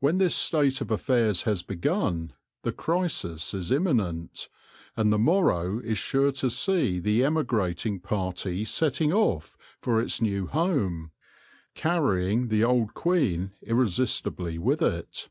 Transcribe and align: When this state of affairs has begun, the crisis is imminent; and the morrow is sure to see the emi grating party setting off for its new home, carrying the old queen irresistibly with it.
When 0.00 0.18
this 0.18 0.34
state 0.34 0.80
of 0.80 0.90
affairs 0.90 1.42
has 1.42 1.62
begun, 1.62 2.32
the 2.64 2.72
crisis 2.72 3.54
is 3.54 3.70
imminent; 3.70 4.48
and 4.96 5.12
the 5.12 5.18
morrow 5.20 5.78
is 5.78 5.96
sure 5.98 6.32
to 6.32 6.50
see 6.50 6.98
the 6.98 7.20
emi 7.20 7.46
grating 7.46 8.00
party 8.00 8.64
setting 8.64 9.12
off 9.12 9.56
for 9.80 10.00
its 10.00 10.20
new 10.20 10.48
home, 10.48 11.12
carrying 11.76 12.48
the 12.48 12.64
old 12.64 12.94
queen 12.94 13.52
irresistibly 13.62 14.58
with 14.58 14.82
it. 14.82 15.28